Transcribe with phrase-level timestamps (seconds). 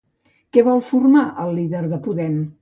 [0.55, 2.41] Què vol formar el líder de Podem?